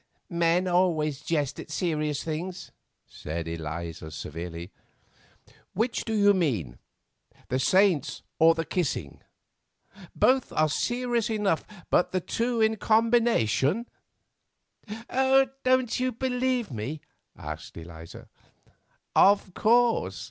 [0.31, 2.71] "Men always jest at serious things,"
[3.07, 4.71] said Eliza severely.
[5.73, 9.21] "Which do you mean—the saints or the kissing?
[10.15, 13.85] Both are serious enough, but the two in combination——"
[15.07, 17.01] "Don't you believe me?"
[17.37, 18.27] asked Eliza.
[19.15, 20.19] "Of course.